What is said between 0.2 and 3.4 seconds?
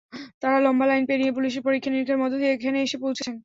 তাঁরা লম্বা লাইন পেরিয়ে, পুলিশের পরীক্ষা-নিরীক্ষার মধ্য দিয়ে এখানে এসে পৌঁছেছেন।